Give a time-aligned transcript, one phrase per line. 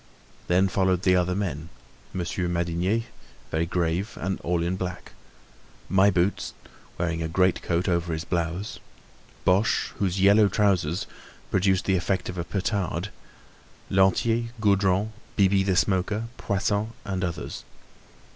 [0.47, 3.03] Then followed the other men—Monsieur Madinier,
[3.51, 5.11] very grave and all in black;
[5.89, 6.55] My Boots,
[6.97, 8.79] wearing a great coat over his blouse;
[9.45, 11.05] Boche, whose yellow trousers
[11.51, 13.09] produced the effect of a petard;
[13.91, 17.63] Lantier, Gaudron, Bibi the Smoker, Poisson and others.